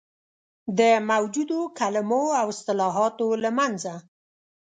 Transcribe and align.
د 0.79 0.81
موجودو 1.09 1.59
کلمو 1.79 2.23
او 2.39 2.45
اصطلاحاتو 2.53 3.27
له 3.43 3.49
منځه. 3.57 3.93